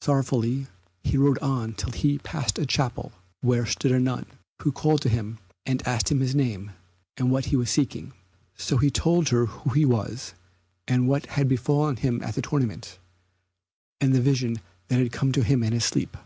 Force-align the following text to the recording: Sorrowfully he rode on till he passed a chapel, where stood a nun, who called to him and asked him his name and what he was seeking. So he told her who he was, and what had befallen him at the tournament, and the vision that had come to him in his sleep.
Sorrowfully 0.00 0.68
he 1.02 1.16
rode 1.16 1.36
on 1.40 1.72
till 1.74 1.90
he 1.90 2.18
passed 2.18 2.56
a 2.56 2.64
chapel, 2.64 3.10
where 3.40 3.66
stood 3.66 3.90
a 3.90 3.98
nun, 3.98 4.26
who 4.62 4.70
called 4.70 5.02
to 5.02 5.08
him 5.08 5.40
and 5.66 5.84
asked 5.88 6.08
him 6.08 6.20
his 6.20 6.36
name 6.36 6.70
and 7.16 7.32
what 7.32 7.46
he 7.46 7.56
was 7.56 7.68
seeking. 7.68 8.12
So 8.54 8.76
he 8.76 8.92
told 8.92 9.30
her 9.30 9.46
who 9.46 9.70
he 9.70 9.84
was, 9.84 10.34
and 10.86 11.08
what 11.08 11.26
had 11.26 11.48
befallen 11.48 11.96
him 11.96 12.22
at 12.22 12.36
the 12.36 12.42
tournament, 12.42 13.00
and 14.00 14.14
the 14.14 14.20
vision 14.22 14.60
that 14.86 15.00
had 15.00 15.10
come 15.10 15.32
to 15.32 15.42
him 15.42 15.64
in 15.64 15.72
his 15.72 15.84
sleep. 15.84 16.16